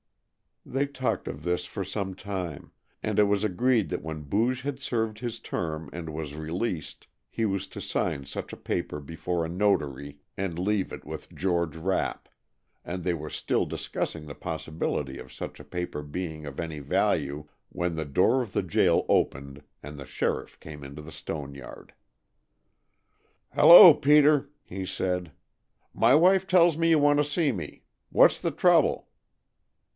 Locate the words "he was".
7.29-7.67